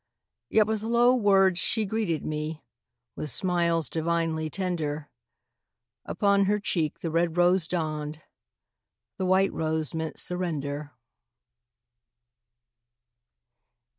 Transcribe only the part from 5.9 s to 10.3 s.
Upon her cheek the red rose dawned, The white rose meant